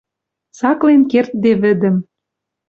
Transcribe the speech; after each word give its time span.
Цаклен 0.57 1.01
кердде 1.11 1.51
вӹдӹм— 1.61 1.95